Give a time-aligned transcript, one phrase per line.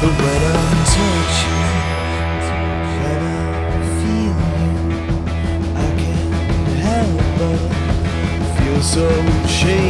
[0.00, 1.58] But when I'm touching
[3.00, 5.18] I feel you,
[5.74, 7.60] I can't help but
[8.58, 9.06] feel so
[9.48, 9.87] changed.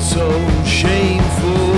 [0.00, 0.30] So
[0.64, 1.69] shameful.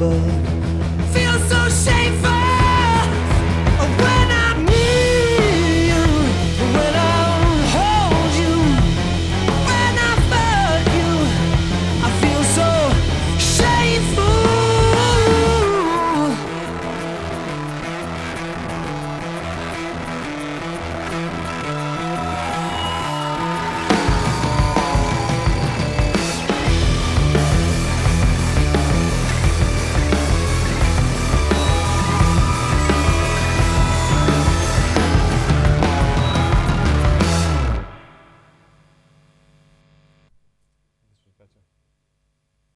[0.00, 0.33] You,